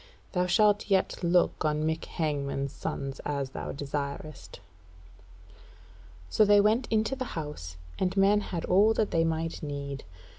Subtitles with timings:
[0.31, 4.59] Thou shalt yet look on Mick Hangman's sons, as thou desirest."
[6.27, 10.03] So they went into the House, and men had all that they might need.